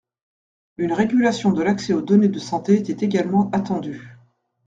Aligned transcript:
Une 0.77 0.93
régulation 0.93 1.51
de 1.51 1.61
l’accès 1.61 1.93
aux 1.93 2.01
données 2.01 2.27
de 2.27 2.39
santé 2.39 2.73
était 2.79 3.05
également 3.05 3.51
attendue. 3.51 4.17